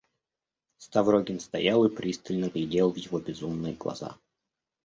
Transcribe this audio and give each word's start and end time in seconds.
Ставрогин 0.79 1.39
стоял 1.39 1.85
и 1.85 1.95
пристально 1.95 2.49
глядел 2.49 2.89
в 2.91 2.95
его 2.97 3.19
безумные 3.19 3.75
глаза. 3.75 4.17